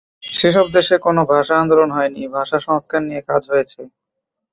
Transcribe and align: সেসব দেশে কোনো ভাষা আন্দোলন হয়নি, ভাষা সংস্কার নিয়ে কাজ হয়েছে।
সেসব 0.31 0.65
দেশে 0.75 0.95
কোনো 1.05 1.21
ভাষা 1.31 1.55
আন্দোলন 1.61 1.89
হয়নি, 1.91 2.21
ভাষা 2.37 2.57
সংস্কার 2.67 3.01
নিয়ে 3.03 3.21
কাজ 3.29 3.41
হয়েছে। 3.51 3.81